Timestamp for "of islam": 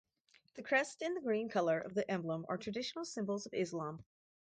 3.45-4.03